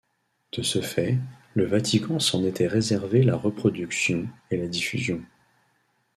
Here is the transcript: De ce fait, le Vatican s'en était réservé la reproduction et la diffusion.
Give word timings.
De 0.53 0.63
ce 0.63 0.81
fait, 0.81 1.17
le 1.53 1.63
Vatican 1.63 2.17
s'en 2.19 2.43
était 2.43 2.65
réservé 2.65 3.21
la 3.21 3.35
reproduction 3.35 4.27
et 4.49 4.57
la 4.57 4.65
diffusion. 4.67 5.21